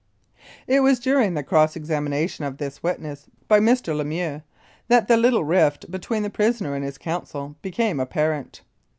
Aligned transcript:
It 0.65 0.79
was 0.79 0.99
during 0.99 1.35
the 1.35 1.43
cross 1.43 1.75
examination 1.75 2.43
of 2.43 2.57
this 2.57 2.81
witness 2.81 3.27
by 3.47 3.59
Mr. 3.59 3.95
Lemieux 3.95 4.41
that 4.87 5.07
the 5.07 5.15
"little 5.15 5.43
rift" 5.43 5.91
between 5.91 6.23
the 6.23 6.31
prisoner 6.31 6.73
and 6.73 6.83
his 6.83 6.97
counsel 6.97 7.55
became 7.61 7.99
apparent. 7.99 8.61